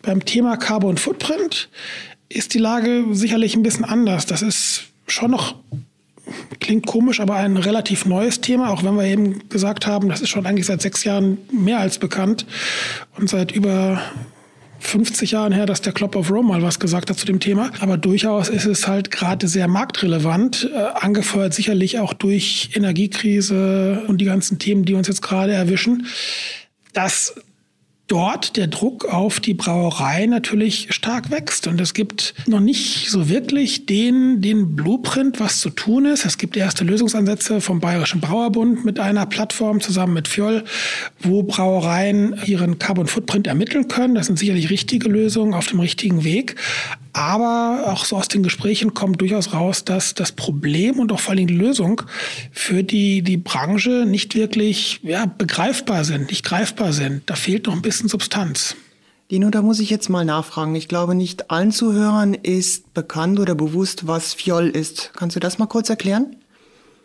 Beim 0.03 0.23
Thema 0.23 0.55
Carbon 0.55 0.97
Footprint 0.97 1.67
ist 2.29 2.53
die 2.53 2.59
Lage 2.59 3.05
sicherlich 3.11 3.55
ein 3.55 3.63
bisschen 3.63 3.85
anders. 3.85 4.25
Das 4.25 4.41
ist 4.41 4.85
schon 5.07 5.31
noch 5.31 5.55
klingt 6.59 6.85
komisch, 6.85 7.19
aber 7.19 7.35
ein 7.35 7.57
relativ 7.57 8.05
neues 8.05 8.41
Thema, 8.41 8.69
auch 8.69 8.83
wenn 8.83 8.95
wir 8.95 9.05
eben 9.05 9.49
gesagt 9.49 9.87
haben, 9.87 10.09
das 10.09 10.21
ist 10.21 10.29
schon 10.29 10.45
eigentlich 10.45 10.67
seit 10.67 10.81
sechs 10.81 11.03
Jahren 11.03 11.39
mehr 11.51 11.79
als 11.79 11.97
bekannt 11.97 12.45
und 13.17 13.29
seit 13.29 13.51
über 13.51 13.99
50 14.79 15.31
Jahren 15.31 15.51
her, 15.51 15.65
dass 15.65 15.81
der 15.81 15.93
Club 15.93 16.15
of 16.15 16.31
Rome 16.31 16.49
mal 16.49 16.61
was 16.61 16.79
gesagt 16.79 17.09
hat 17.09 17.17
zu 17.17 17.25
dem 17.25 17.39
Thema. 17.39 17.71
Aber 17.79 17.97
durchaus 17.97 18.49
ist 18.49 18.65
es 18.65 18.87
halt 18.87 19.11
gerade 19.11 19.47
sehr 19.47 19.67
marktrelevant, 19.67 20.69
äh, 20.73 20.77
angefeuert 20.77 21.53
sicherlich 21.53 21.99
auch 21.99 22.13
durch 22.13 22.69
Energiekrise 22.73 24.03
und 24.07 24.19
die 24.19 24.25
ganzen 24.25 24.59
Themen, 24.59 24.85
die 24.85 24.93
uns 24.93 25.07
jetzt 25.07 25.21
gerade 25.21 25.53
erwischen. 25.53 26.07
dass 26.93 27.35
dort 28.09 28.57
der 28.57 28.67
Druck 28.67 29.05
auf 29.05 29.39
die 29.39 29.53
Brauerei 29.53 30.25
natürlich 30.25 30.87
stark 30.93 31.31
wächst. 31.31 31.67
Und 31.67 31.79
es 31.79 31.93
gibt 31.93 32.33
noch 32.47 32.59
nicht 32.59 33.09
so 33.09 33.29
wirklich 33.29 33.85
den, 33.85 34.41
den 34.41 34.75
Blueprint, 34.75 35.39
was 35.39 35.61
zu 35.61 35.69
tun 35.69 36.05
ist. 36.05 36.25
Es 36.25 36.37
gibt 36.37 36.57
erste 36.57 36.83
Lösungsansätze 36.83 37.61
vom 37.61 37.79
Bayerischen 37.79 38.19
Brauerbund 38.19 38.83
mit 38.83 38.99
einer 38.99 39.25
Plattform 39.25 39.79
zusammen 39.79 40.13
mit 40.13 40.27
Fjoll, 40.27 40.63
wo 41.19 41.43
Brauereien 41.43 42.35
ihren 42.45 42.79
Carbon 42.79 43.07
Footprint 43.07 43.47
ermitteln 43.47 43.87
können. 43.87 44.15
Das 44.15 44.25
sind 44.25 44.39
sicherlich 44.39 44.69
richtige 44.69 45.07
Lösungen 45.07 45.53
auf 45.53 45.67
dem 45.67 45.79
richtigen 45.79 46.23
Weg. 46.23 46.55
Aber 47.13 47.85
auch 47.87 48.05
so 48.05 48.17
aus 48.17 48.27
den 48.27 48.43
Gesprächen 48.43 48.93
kommt 48.93 49.21
durchaus 49.21 49.53
raus, 49.53 49.83
dass 49.83 50.13
das 50.13 50.31
Problem 50.31 50.99
und 50.99 51.11
auch 51.11 51.19
vor 51.19 51.33
allem 51.33 51.47
die 51.47 51.55
Lösung 51.55 52.01
für 52.51 52.83
die, 52.83 53.21
die 53.21 53.37
Branche 53.37 54.05
nicht 54.05 54.35
wirklich 54.35 54.99
ja, 55.03 55.25
begreifbar 55.25 56.03
sind, 56.03 56.29
nicht 56.29 56.45
greifbar 56.45 56.93
sind. 56.93 57.23
Da 57.27 57.35
fehlt 57.35 57.67
noch 57.67 57.73
ein 57.73 57.81
bisschen 57.81 58.09
Substanz. 58.09 58.75
Dino, 59.31 59.51
da 59.51 59.61
muss 59.61 59.79
ich 59.79 59.91
jetzt 59.91 60.09
mal 60.09 60.25
nachfragen. 60.25 60.73
Ich 60.75 60.87
glaube, 60.87 61.13
nicht 61.13 61.51
allen 61.51 61.71
Zuhörern 61.71 62.33
ist 62.33 62.93
bekannt 62.95 63.39
oder 63.39 63.53
bewusst, 63.53 64.07
was 64.07 64.33
Fjoll 64.33 64.69
ist. 64.69 65.11
Kannst 65.15 65.35
du 65.35 65.39
das 65.39 65.59
mal 65.59 65.67
kurz 65.67 65.89
erklären? 65.89 66.35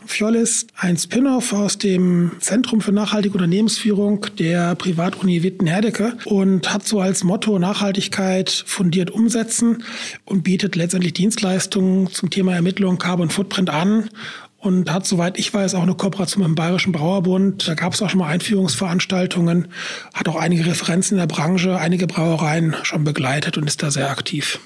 Fjoll 0.07 0.37
ist 0.37 0.69
ein 0.77 0.97
Spin-off 0.97 1.53
aus 1.53 1.79
dem 1.79 2.33
Zentrum 2.39 2.81
für 2.81 2.93
nachhaltige 2.93 3.35
Unternehmensführung 3.35 4.27
der 4.39 4.75
Privatuni 4.75 5.43
Witten-Herdecke 5.43 6.17
und 6.25 6.73
hat 6.73 6.87
so 6.87 7.01
als 7.01 7.25
Motto 7.25 7.59
Nachhaltigkeit 7.59 8.51
fundiert 8.67 9.11
umsetzen 9.11 9.83
und 10.25 10.43
bietet 10.43 10.77
letztendlich 10.77 11.15
Dienstleistungen 11.15 12.09
zum 12.13 12.31
Thema 12.31 12.55
Ermittlung 12.55 12.99
Carbon 12.99 13.31
Footprint 13.31 13.71
an 13.71 14.11
und 14.59 14.91
hat, 14.91 15.07
soweit 15.07 15.39
ich 15.39 15.53
weiß, 15.53 15.75
auch 15.75 15.83
eine 15.83 15.95
Kooperation 15.95 16.43
mit 16.43 16.49
dem 16.49 16.55
Bayerischen 16.55 16.93
Brauerbund. 16.93 17.69
Da 17.69 17.75
gab 17.75 17.93
es 17.93 18.03
auch 18.03 18.11
schon 18.11 18.21
mal 18.21 18.29
Einführungsveranstaltungen, 18.29 19.69
hat 20.15 20.29
auch 20.29 20.37
einige 20.37 20.67
Referenzen 20.67 21.19
in 21.19 21.21
der 21.21 21.35
Branche, 21.35 21.79
einige 21.79 22.07
Brauereien 22.07 22.75
schon 22.83 23.05
begleitet 23.05 23.59
und 23.59 23.67
ist 23.67 23.83
da 23.83 23.91
sehr 23.91 24.11
aktiv. 24.11 24.59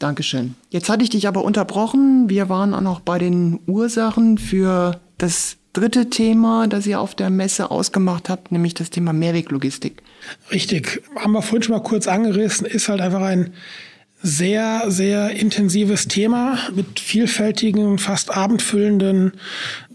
Dankeschön. 0.00 0.56
Jetzt 0.70 0.88
hatte 0.88 1.04
ich 1.04 1.10
dich 1.10 1.28
aber 1.28 1.44
unterbrochen. 1.44 2.28
Wir 2.28 2.48
waren 2.48 2.74
auch 2.74 2.80
noch 2.80 3.00
bei 3.00 3.18
den 3.18 3.60
Ursachen 3.66 4.38
für 4.38 4.98
das 5.18 5.56
dritte 5.72 6.10
Thema, 6.10 6.66
das 6.66 6.86
ihr 6.86 7.00
auf 7.00 7.14
der 7.14 7.30
Messe 7.30 7.70
ausgemacht 7.70 8.28
habt, 8.28 8.50
nämlich 8.50 8.74
das 8.74 8.90
Thema 8.90 9.12
Mehrweglogistik. 9.12 10.02
Richtig. 10.50 11.02
Haben 11.16 11.32
wir 11.32 11.42
vorhin 11.42 11.62
schon 11.62 11.76
mal 11.76 11.82
kurz 11.82 12.08
angerissen, 12.08 12.66
ist 12.66 12.88
halt 12.88 13.00
einfach 13.00 13.22
ein 13.22 13.52
sehr, 14.22 14.84
sehr 14.88 15.30
intensives 15.30 16.08
Thema 16.08 16.58
mit 16.74 17.00
vielfältigen, 17.00 17.98
fast 17.98 18.36
abendfüllenden 18.36 19.32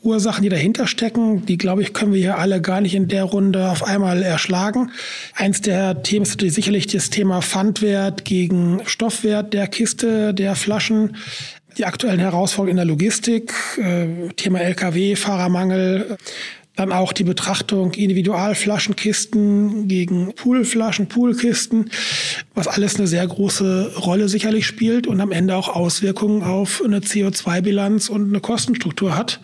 Ursachen, 0.06 0.44
die 0.44 0.50
dahinter 0.50 0.88
stecken. 0.88 1.46
Die, 1.46 1.58
glaube 1.58 1.82
ich, 1.82 1.94
können 1.94 2.14
wir 2.14 2.22
hier 2.22 2.38
alle 2.38 2.62
gar 2.62 2.80
nicht 2.80 2.96
in 2.96 3.08
der 3.08 3.24
Runde 3.24 3.70
auf 3.70 3.84
einmal 3.84 4.22
erschlagen. 4.22 4.92
Eins 5.36 5.62
der 5.62 6.04
Themen 6.04 6.26
ist 6.26 6.40
sicherlich 6.40 6.88
das 6.88 7.10
Thema 7.10 7.42
Pfandwert 7.42 8.24
gegen 8.24 8.82
Stoffwert 8.86 9.54
der 9.54 9.68
Kiste, 9.68 10.34
der 10.34 10.56
Flaschen. 10.56 11.18
Die 11.78 11.86
aktuellen 11.86 12.20
Herausforderungen 12.20 12.72
in 12.72 12.78
der 12.78 12.86
Logistik, 12.86 13.54
äh, 13.78 14.30
Thema 14.36 14.62
Lkw, 14.62 15.16
Fahrermangel, 15.16 16.18
dann 16.76 16.92
auch 16.92 17.14
die 17.14 17.24
Betrachtung 17.24 17.94
Individualflaschenkisten 17.94 19.88
gegen 19.88 20.34
Poolflaschen, 20.36 21.08
Poolkisten, 21.08 21.90
was 22.54 22.68
alles 22.68 22.98
eine 22.98 23.08
sehr 23.08 23.26
große 23.26 23.94
Rolle 23.98 24.30
sicherlich 24.30 24.66
spielt 24.66 25.08
und 25.08 25.22
am 25.22 25.32
Ende 25.32 25.56
auch 25.56 25.70
Auswirkungen 25.70 26.44
auf 26.44 26.82
eine 26.84 27.00
CO2-Bilanz 27.00 28.10
und 28.10 28.30
eine 28.30 28.40
Kostenstruktur 28.40 29.16
hat, 29.16 29.40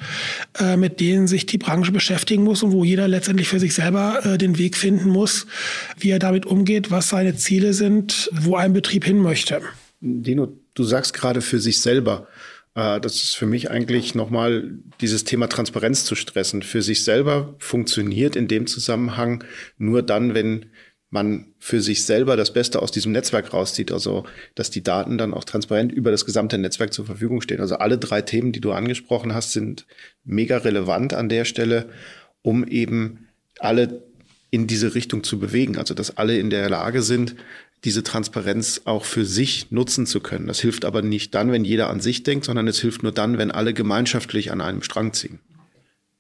äh, 0.60 0.78
mit 0.78 1.00
denen 1.00 1.28
sich 1.28 1.46
die 1.46 1.58
Branche 1.58 1.92
beschäftigen 1.92 2.44
muss 2.44 2.64
und 2.64 2.72
wo 2.72 2.84
jeder 2.84 3.08
letztendlich 3.08 3.48
für 3.48 3.60
sich 3.60 3.74
selber 3.74 4.26
äh, 4.26 4.38
den 4.38 4.58
Weg 4.58 4.76
finden 4.76 5.10
muss, 5.10 5.48
wie 5.98 6.10
er 6.10 6.20
damit 6.20 6.46
umgeht, 6.46 6.92
was 6.92 7.10
seine 7.10 7.36
Ziele 7.36 7.74
sind, 7.74 8.30
wo 8.34 8.56
ein 8.56 8.74
Betrieb 8.74 9.06
hin 9.06 9.20
möchte. 9.20 9.62
Dino, 10.02 10.52
du 10.74 10.84
sagst 10.84 11.14
gerade 11.14 11.42
für 11.42 11.60
sich 11.60 11.82
selber. 11.82 12.28
Äh, 12.76 13.00
das 13.00 13.16
ist 13.16 13.36
für 13.36 13.46
mich 13.46 13.70
eigentlich 13.70 14.16
nochmal 14.16 14.80
dieses 15.00 15.24
Thema 15.24 15.48
Transparenz 15.48 16.06
zu 16.06 16.16
stressen. 16.16 16.64
Für 16.64 16.82
sich 16.82 17.04
selber 17.04 17.56
funktioniert 17.60 18.36
in 18.36 18.48
dem 18.48 18.68
Zusammenhang 18.68 19.44
nur 19.78 20.04
dann, 20.04 20.34
wenn 20.34 20.68
man 21.12 21.54
für 21.60 21.82
sich 21.82 22.06
selber 22.06 22.38
das 22.38 22.54
Beste 22.54 22.82
aus 22.82 22.92
diesem 22.92 23.12
Netzwerk 23.12 23.54
rauszieht, 23.54 23.92
also 23.92 24.24
dass 24.56 24.70
die 24.70 24.82
Daten 24.82 25.18
dann 25.18 25.34
auch 25.34 25.44
transparent 25.44 25.92
über 25.92 26.10
das 26.10 26.26
gesamte 26.26 26.58
Netzwerk 26.58 26.94
zur 26.94 27.06
Verfügung 27.06 27.42
stehen. 27.42 27.60
Also 27.60 27.76
alle 27.76 27.98
drei 27.98 28.22
Themen, 28.22 28.54
die 28.54 28.62
du 28.62 28.72
angesprochen 28.72 29.34
hast, 29.34 29.52
sind 29.52 29.86
mega 30.24 30.58
relevant 30.58 31.14
an 31.14 31.28
der 31.28 31.44
Stelle, 31.44 31.90
um 32.42 32.66
eben 32.66 33.28
alle 33.60 34.04
in 34.52 34.68
diese 34.68 34.96
Richtung 34.96 35.24
zu 35.24 35.38
bewegen. 35.38 35.78
Also 35.78 35.94
dass 35.94 36.16
alle 36.16 36.38
in 36.38 36.50
der 36.50 36.70
Lage 36.70 37.02
sind, 37.02 37.36
diese 37.84 38.04
Transparenz 38.04 38.82
auch 38.86 39.06
für 39.06 39.26
sich 39.26 39.72
nutzen 39.72 40.06
zu 40.06 40.20
können. 40.20 40.48
Das 40.48 40.60
hilft 40.60 40.86
aber 40.86 41.02
nicht 41.02 41.34
dann, 41.34 41.52
wenn 41.52 41.66
jeder 41.66 41.90
an 41.90 42.00
sich 42.00 42.24
denkt, 42.24 42.46
sondern 42.46 42.68
es 42.68 42.80
hilft 42.80 43.04
nur 43.04 43.12
dann, 43.12 43.38
wenn 43.38 43.52
alle 43.52 43.74
gemeinschaftlich 43.74 44.52
an 44.52 44.62
einem 44.62 44.84
Strang 44.84 45.14
ziehen. 45.14 45.40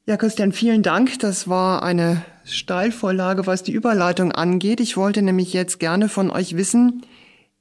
Ja, 0.07 0.17
Christian, 0.17 0.51
vielen 0.51 0.81
Dank. 0.81 1.19
Das 1.19 1.47
war 1.47 1.83
eine 1.83 2.25
Steilvorlage, 2.43 3.45
was 3.45 3.61
die 3.61 3.71
Überleitung 3.71 4.31
angeht. 4.31 4.79
Ich 4.79 4.97
wollte 4.97 5.21
nämlich 5.21 5.53
jetzt 5.53 5.79
gerne 5.79 6.09
von 6.09 6.31
euch 6.31 6.57
wissen, 6.57 7.05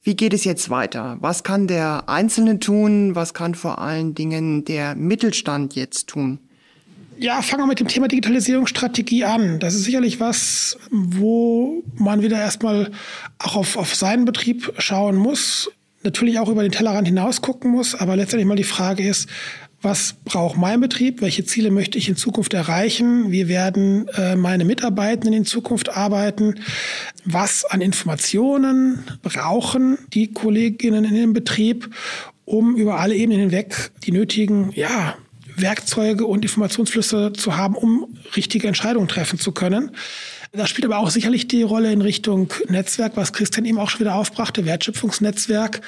wie 0.03 0.17
geht 0.17 0.33
es 0.33 0.45
jetzt 0.45 0.71
weiter? 0.71 1.19
Was 1.21 1.43
kann 1.43 1.67
der 1.67 2.09
Einzelne 2.09 2.59
tun? 2.59 3.15
Was 3.15 3.35
kann 3.35 3.55
vor 3.55 3.79
allen 3.81 4.15
Dingen 4.15 4.65
der 4.65 4.95
Mittelstand 4.95 5.75
jetzt 5.75 6.09
tun? 6.09 6.41
Ja, 7.23 7.43
fangen 7.43 7.65
wir 7.65 7.67
mit 7.67 7.81
dem 7.81 7.87
Thema 7.87 8.09
Digitalisierungsstrategie 8.09 9.25
an. 9.27 9.59
Das 9.59 9.75
ist 9.75 9.85
sicherlich 9.85 10.21
was, 10.21 10.79
wo 10.91 11.85
man 11.97 12.23
wieder 12.23 12.39
erstmal 12.39 12.93
auch 13.39 13.57
auf, 13.57 13.77
auf 13.77 13.95
seinen 13.95 14.25
Betrieb 14.25 14.73
schauen 14.79 15.17
muss. 15.17 15.71
Natürlich 16.03 16.39
auch 16.39 16.49
über 16.49 16.63
den 16.63 16.73
Tellerrand 16.73 17.07
hinaus 17.07 17.43
gucken 17.43 17.73
muss, 17.73 17.95
aber 17.95 18.17
letztendlich 18.17 18.47
mal 18.47 18.57
die 18.57 18.65
Frage 18.65 19.07
ist, 19.07 19.29
was 19.83 20.15
braucht 20.25 20.57
mein 20.57 20.81
Betrieb? 20.81 21.21
Welche 21.21 21.45
Ziele 21.45 21.71
möchte 21.71 21.99
ich 21.99 22.09
in 22.09 22.17
Zukunft 22.17 22.55
erreichen? 22.55 23.31
Wie 23.31 23.49
werden 23.49 24.09
äh, 24.17 24.35
meine 24.35 24.65
Mitarbeitenden 24.65 25.35
in 25.35 25.45
Zukunft 25.45 25.95
arbeiten? 25.95 26.55
Was 27.27 27.67
an 27.67 27.83
Informationen 27.83 29.05
brauchen 29.23 29.99
die 30.15 30.33
Kolleginnen 30.33 31.05
in 31.05 31.15
dem 31.15 31.33
Betrieb, 31.35 31.95
um 32.47 32.77
über 32.77 32.99
alle 32.99 33.15
Ebenen 33.15 33.41
hinweg 33.41 33.91
die 34.05 34.13
nötigen, 34.13 34.71
ja, 34.75 35.17
Werkzeuge 35.63 36.27
und 36.27 36.45
Informationsflüsse 36.45 37.33
zu 37.33 37.57
haben, 37.57 37.75
um 37.75 38.17
richtige 38.37 38.69
Entscheidungen 38.69 39.09
treffen 39.09 39.39
zu 39.39 39.53
können. 39.53 39.91
Das 40.53 40.69
spielt 40.69 40.85
aber 40.85 40.99
auch 40.99 41.11
sicherlich 41.11 41.47
die 41.47 41.63
Rolle 41.63 41.93
in 41.93 42.03
Richtung 42.03 42.53
Netzwerk, 42.69 43.13
was 43.15 43.33
Christian 43.33 43.65
eben 43.65 43.79
auch 43.79 43.89
schon 43.89 44.01
wieder 44.01 44.17
aufbrachte, 44.17 44.65
Wertschöpfungsnetzwerk. 44.65 45.81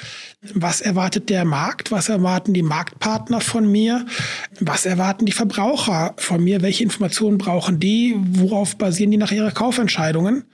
Was 0.53 0.79
erwartet 0.79 1.29
der 1.29 1.43
Markt? 1.43 1.91
Was 1.91 2.07
erwarten 2.07 2.53
die 2.53 2.61
Marktpartner 2.61 3.41
von 3.41 3.69
mir? 3.69 4.05
Was 4.61 4.85
erwarten 4.85 5.25
die 5.25 5.33
Verbraucher 5.33 6.13
von 6.17 6.41
mir? 6.41 6.61
Welche 6.61 6.83
Informationen 6.83 7.37
brauchen 7.37 7.81
die? 7.81 8.15
Worauf 8.17 8.77
basieren 8.77 9.11
die 9.11 9.17
nach 9.17 9.33
ihrer 9.33 9.51
Kaufentscheidungen? 9.51 10.45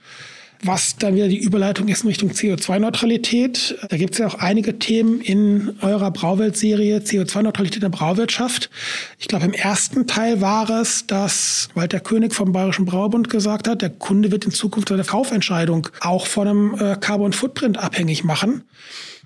Was 0.62 0.96
dann 0.96 1.14
wieder 1.14 1.28
die 1.28 1.38
Überleitung 1.38 1.88
ist 1.88 2.02
in 2.02 2.08
Richtung 2.08 2.30
CO2-Neutralität. 2.30 3.78
Da 3.88 3.96
gibt 3.96 4.14
es 4.14 4.18
ja 4.18 4.26
auch 4.26 4.34
einige 4.34 4.78
Themen 4.78 5.20
in 5.20 5.76
eurer 5.80 6.10
Brauwelt-Serie 6.10 6.98
CO2-Neutralität 6.98 7.76
in 7.76 7.90
der 7.90 7.96
Brauwirtschaft. 7.96 8.70
Ich 9.18 9.28
glaube, 9.28 9.46
im 9.46 9.54
ersten 9.54 10.06
Teil 10.06 10.40
war 10.40 10.68
es, 10.68 11.06
dass 11.06 11.68
Walter 11.74 12.00
König 12.00 12.34
vom 12.34 12.52
Bayerischen 12.52 12.84
Brauerbund 12.84 13.30
gesagt 13.30 13.68
hat, 13.68 13.80
der 13.80 13.90
Kunde 13.90 14.30
wird 14.30 14.44
in 14.44 14.50
Zukunft 14.50 14.90
seine 14.90 15.04
Kaufentscheidung 15.04 15.88
auch 16.00 16.26
von 16.26 16.48
einem 16.48 16.74
äh, 16.78 16.96
Carbon 16.96 17.32
Footprint 17.32 17.78
abhängig 17.78 18.24
machen. 18.24 18.62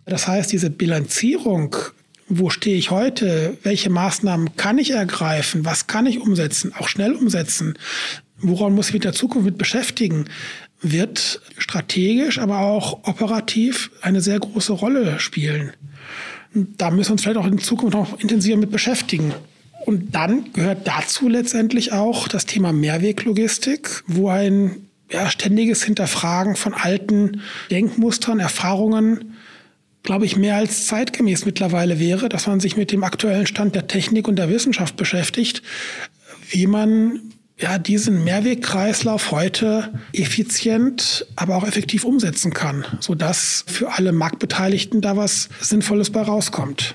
Das 0.06 0.28
heißt, 0.28 0.52
diese 0.52 0.70
Bilanzierung 0.70 1.76
wo 2.26 2.48
stehe 2.48 2.76
ich 2.76 2.90
heute? 2.90 3.58
Welche 3.62 3.90
Maßnahmen 3.90 4.56
kann 4.56 4.78
ich 4.78 4.92
ergreifen? 4.92 5.66
Was 5.66 5.86
kann 5.86 6.06
ich 6.06 6.20
umsetzen? 6.20 6.72
Auch 6.78 6.88
schnell 6.88 7.12
umsetzen? 7.12 7.78
Woran 8.38 8.74
muss 8.74 8.88
ich 8.88 8.94
mit 8.94 9.04
der 9.04 9.12
Zukunft 9.12 9.44
mit 9.44 9.58
beschäftigen? 9.58 10.26
Wird 10.84 11.40
strategisch, 11.58 12.38
aber 12.38 12.60
auch 12.60 13.08
operativ 13.08 13.90
eine 14.02 14.20
sehr 14.20 14.38
große 14.38 14.72
Rolle 14.72 15.18
spielen. 15.18 15.72
Da 16.54 16.90
müssen 16.90 17.08
wir 17.08 17.12
uns 17.12 17.22
vielleicht 17.22 17.38
auch 17.38 17.46
in 17.46 17.58
Zukunft 17.58 17.94
noch 17.94 18.20
intensiver 18.20 18.56
mit 18.56 18.70
beschäftigen. 18.70 19.34
Und 19.86 20.14
dann 20.14 20.52
gehört 20.52 20.86
dazu 20.86 21.28
letztendlich 21.28 21.92
auch 21.92 22.28
das 22.28 22.46
Thema 22.46 22.72
Mehrweglogistik, 22.72 24.04
wo 24.06 24.28
ein 24.28 24.88
ja, 25.10 25.28
ständiges 25.30 25.82
Hinterfragen 25.82 26.54
von 26.56 26.74
alten 26.74 27.42
Denkmustern, 27.70 28.40
Erfahrungen, 28.40 29.34
glaube 30.02 30.26
ich, 30.26 30.36
mehr 30.36 30.56
als 30.56 30.86
zeitgemäß 30.86 31.44
mittlerweile 31.44 31.98
wäre, 31.98 32.28
dass 32.28 32.46
man 32.46 32.60
sich 32.60 32.76
mit 32.76 32.92
dem 32.92 33.04
aktuellen 33.04 33.46
Stand 33.46 33.74
der 33.74 33.86
Technik 33.86 34.28
und 34.28 34.36
der 34.36 34.50
Wissenschaft 34.50 34.96
beschäftigt, 34.96 35.62
wie 36.50 36.66
man 36.66 37.20
ja, 37.58 37.78
diesen 37.78 38.24
Mehrwegkreislauf 38.24 39.30
heute 39.30 39.92
effizient, 40.12 41.26
aber 41.36 41.56
auch 41.56 41.66
effektiv 41.66 42.04
umsetzen 42.04 42.52
kann, 42.52 42.84
sodass 43.00 43.64
für 43.68 43.92
alle 43.92 44.12
Marktbeteiligten 44.12 45.00
da 45.00 45.16
was 45.16 45.48
Sinnvolles 45.60 46.10
bei 46.10 46.22
rauskommt. 46.22 46.94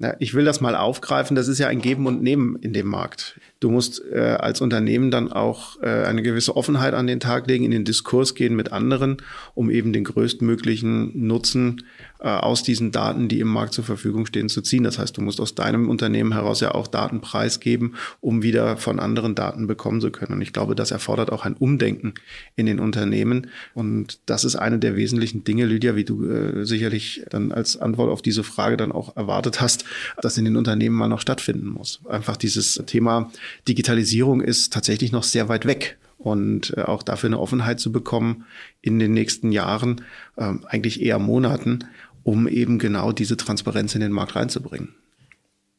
Ja, 0.00 0.14
ich 0.18 0.34
will 0.34 0.44
das 0.44 0.60
mal 0.60 0.74
aufgreifen. 0.74 1.36
Das 1.36 1.46
ist 1.46 1.58
ja 1.58 1.68
ein 1.68 1.80
Geben 1.80 2.06
und 2.06 2.22
Nehmen 2.22 2.56
in 2.56 2.72
dem 2.72 2.88
Markt. 2.88 3.38
Du 3.62 3.70
musst 3.70 4.02
äh, 4.10 4.18
als 4.18 4.60
Unternehmen 4.60 5.12
dann 5.12 5.30
auch 5.30 5.80
äh, 5.82 5.86
eine 5.86 6.22
gewisse 6.22 6.56
Offenheit 6.56 6.94
an 6.94 7.06
den 7.06 7.20
Tag 7.20 7.46
legen, 7.46 7.62
in 7.64 7.70
den 7.70 7.84
Diskurs 7.84 8.34
gehen 8.34 8.56
mit 8.56 8.72
anderen, 8.72 9.18
um 9.54 9.70
eben 9.70 9.92
den 9.92 10.02
größtmöglichen 10.02 11.28
Nutzen 11.28 11.84
äh, 12.18 12.26
aus 12.26 12.64
diesen 12.64 12.90
Daten, 12.90 13.28
die 13.28 13.38
im 13.38 13.46
Markt 13.46 13.72
zur 13.72 13.84
Verfügung 13.84 14.26
stehen, 14.26 14.48
zu 14.48 14.62
ziehen. 14.62 14.82
Das 14.82 14.98
heißt, 14.98 15.16
du 15.16 15.20
musst 15.20 15.40
aus 15.40 15.54
deinem 15.54 15.88
Unternehmen 15.88 16.32
heraus 16.32 16.58
ja 16.58 16.74
auch 16.74 16.88
Daten 16.88 17.20
preisgeben, 17.20 17.94
um 18.20 18.42
wieder 18.42 18.76
von 18.78 18.98
anderen 18.98 19.36
Daten 19.36 19.68
bekommen 19.68 20.00
zu 20.00 20.10
können. 20.10 20.34
Und 20.34 20.42
ich 20.42 20.52
glaube, 20.52 20.74
das 20.74 20.90
erfordert 20.90 21.30
auch 21.30 21.44
ein 21.44 21.54
Umdenken 21.54 22.14
in 22.56 22.66
den 22.66 22.80
Unternehmen. 22.80 23.46
Und 23.74 24.18
das 24.26 24.44
ist 24.44 24.56
eine 24.56 24.80
der 24.80 24.96
wesentlichen 24.96 25.44
Dinge, 25.44 25.66
Lydia, 25.66 25.94
wie 25.94 26.04
du 26.04 26.24
äh, 26.24 26.64
sicherlich 26.64 27.24
dann 27.30 27.52
als 27.52 27.76
Antwort 27.76 28.10
auf 28.10 28.22
diese 28.22 28.42
Frage 28.42 28.76
dann 28.76 28.90
auch 28.90 29.16
erwartet 29.16 29.60
hast, 29.60 29.84
dass 30.20 30.36
in 30.36 30.46
den 30.46 30.56
Unternehmen 30.56 30.96
mal 30.96 31.06
noch 31.06 31.20
stattfinden 31.20 31.68
muss. 31.68 32.00
Einfach 32.08 32.36
dieses 32.36 32.82
Thema 32.86 33.30
Digitalisierung 33.68 34.40
ist 34.40 34.72
tatsächlich 34.72 35.12
noch 35.12 35.22
sehr 35.22 35.48
weit 35.48 35.66
weg 35.66 35.98
und 36.18 36.74
äh, 36.76 36.82
auch 36.82 37.02
dafür 37.02 37.28
eine 37.28 37.40
Offenheit 37.40 37.80
zu 37.80 37.92
bekommen 37.92 38.44
in 38.80 38.98
den 38.98 39.12
nächsten 39.12 39.52
Jahren, 39.52 40.02
äh, 40.36 40.52
eigentlich 40.66 41.02
eher 41.02 41.18
Monaten, 41.18 41.80
um 42.22 42.46
eben 42.48 42.78
genau 42.78 43.12
diese 43.12 43.36
Transparenz 43.36 43.94
in 43.94 44.00
den 44.00 44.12
Markt 44.12 44.36
reinzubringen. 44.36 44.94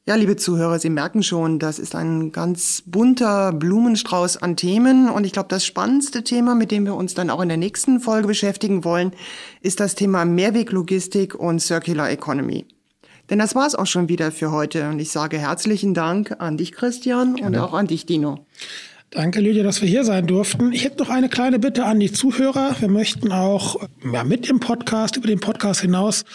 Ja, 0.06 0.15
liebe 0.15 0.36
Zuhörer, 0.36 0.80
Sie 0.80 0.89
merken 0.89 1.24
schon, 1.24 1.60
das 1.60 1.80
ist 1.80 1.96
ein 1.96 2.34
ganz 2.34 2.84
bunter 2.86 3.53
Blumenstrauß 3.53 4.36
an 4.36 4.58
Themen. 4.58 5.10
Und 5.10 5.25
ich 5.25 5.32
glaube, 5.32 5.48
das 5.48 5.65
spannendste 5.65 6.25
Thema, 6.25 6.56
mit 6.56 6.72
dem 6.72 6.84
wir 6.84 6.96
uns 6.96 7.13
dann 7.13 7.30
auch 7.30 7.39
in 7.39 7.48
der 7.48 7.58
nächsten 7.58 8.01
Folge 8.01 8.27
beschäftigen 8.27 8.84
wollen, 8.84 9.13
ist 9.62 9.80
das 9.80 9.96
Thema 9.96 10.25
Mehrweglogistik 10.25 11.36
und 11.36 11.62
Circular 11.62 12.12
Economy. 12.12 12.65
Denn 13.34 13.40
das 13.40 13.56
war's 13.56 13.74
auch 13.74 13.88
schon 13.88 14.10
wieder 14.10 14.32
für 14.32 14.52
heute. 14.52 14.88
Und 14.90 15.00
ich 15.00 15.10
sage 15.10 15.40
herzlichen 15.40 15.96
Dank 15.96 16.36
an 16.38 16.56
dich, 16.56 16.72
Christian, 16.72 17.34
Gerne. 17.34 17.58
und 17.58 17.63
auch 17.63 17.74
an 17.74 17.88
dich, 17.88 18.06
Dino. 18.06 18.46
Danke, 19.10 19.42
Lydia, 19.42 19.63
dass 19.63 19.82
wir 19.82 19.90
hier 19.90 20.04
sein 20.04 20.28
durften. 20.28 20.72
Ich 20.72 20.84
hätte 20.84 21.02
noch 21.02 21.10
eine 21.10 21.30
kleine 21.30 21.58
Bitte 21.58 21.86
an 21.86 22.00
die 22.00 22.12
Zuhörer. 22.12 22.75
Wir 22.80 22.90
möchten 22.90 23.32
auch 23.32 23.78
ja, 24.13 24.24
mit 24.24 24.50
dem 24.50 24.60
Podcast, 24.60 25.18
über 25.18 25.25
den 25.25 25.40
Podcast 25.40 25.82
hinaus 25.82 26.25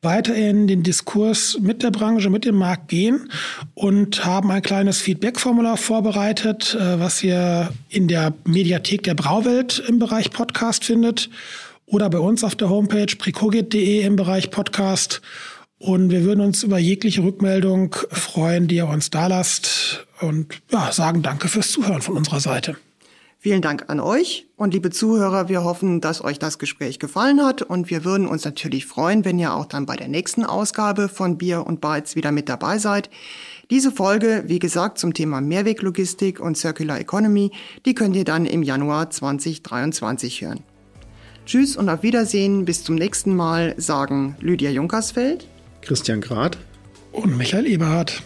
weiter 0.00 0.34
in 0.34 0.66
den 0.66 0.82
Diskurs 0.82 1.58
mit 1.60 1.82
der 1.82 1.90
Branche, 1.90 2.30
mit 2.30 2.46
dem 2.46 2.56
Markt 2.56 2.88
gehen 2.88 3.30
und 3.74 4.24
haben 4.24 4.50
ein 4.50 4.62
kleines 4.62 5.02
Feedback-Formular 5.02 5.76
vorbereitet, 5.76 6.74
äh, 6.74 6.98
was 6.98 7.22
ihr 7.22 7.68
in 7.90 8.08
der 8.08 8.32
Mediathek 8.46 9.02
der 9.02 9.14
Brauwelt 9.14 9.84
im 9.86 9.98
Bereich 9.98 10.30
Podcast 10.30 10.86
findet 10.86 11.28
oder 11.84 12.08
bei 12.08 12.18
uns 12.18 12.42
auf 12.44 12.54
der 12.54 12.70
Homepage 12.70 13.14
precogit.de 13.14 14.00
im 14.00 14.16
Bereich 14.16 14.50
Podcast. 14.50 15.20
Und 15.78 16.10
wir 16.10 16.24
würden 16.24 16.40
uns 16.40 16.62
über 16.62 16.78
jegliche 16.78 17.22
Rückmeldung 17.22 17.94
freuen, 18.10 18.66
die 18.66 18.76
ihr 18.76 18.88
uns 18.88 19.10
da 19.10 19.26
lasst. 19.26 20.06
Und 20.20 20.62
ja, 20.70 20.90
sagen 20.92 21.22
Danke 21.22 21.48
fürs 21.48 21.70
Zuhören 21.70 22.00
von 22.00 22.16
unserer 22.16 22.40
Seite. 22.40 22.76
Vielen 23.38 23.62
Dank 23.62 23.84
an 23.88 24.00
euch 24.00 24.48
und 24.56 24.74
liebe 24.74 24.90
Zuhörer, 24.90 25.48
wir 25.48 25.62
hoffen, 25.62 26.00
dass 26.00 26.24
euch 26.24 26.40
das 26.40 26.58
Gespräch 26.58 26.98
gefallen 26.98 27.44
hat 27.44 27.62
und 27.62 27.90
wir 27.90 28.04
würden 28.04 28.26
uns 28.26 28.44
natürlich 28.44 28.86
freuen, 28.86 29.24
wenn 29.24 29.38
ihr 29.38 29.54
auch 29.54 29.66
dann 29.66 29.86
bei 29.86 29.94
der 29.94 30.08
nächsten 30.08 30.44
Ausgabe 30.44 31.08
von 31.08 31.38
Bier 31.38 31.64
und 31.64 31.80
Bytes 31.80 32.16
wieder 32.16 32.32
mit 32.32 32.48
dabei 32.48 32.78
seid. 32.78 33.08
Diese 33.70 33.92
Folge, 33.92 34.44
wie 34.46 34.58
gesagt, 34.58 34.98
zum 34.98 35.14
Thema 35.14 35.40
Mehrweglogistik 35.40 36.40
und 36.40 36.56
Circular 36.56 36.98
Economy, 36.98 37.52
die 37.84 37.94
könnt 37.94 38.16
ihr 38.16 38.24
dann 38.24 38.46
im 38.46 38.64
Januar 38.64 39.10
2023 39.10 40.40
hören. 40.40 40.64
Tschüss 41.44 41.76
und 41.76 41.88
auf 41.88 42.02
Wiedersehen, 42.02 42.64
bis 42.64 42.82
zum 42.82 42.96
nächsten 42.96 43.36
Mal, 43.36 43.74
sagen 43.76 44.36
Lydia 44.40 44.70
Junkersfeld 44.70 45.46
Christian 45.82 46.20
Grad 46.20 46.58
und 47.12 47.36
Michael 47.36 47.66
Eberhardt. 47.66 48.22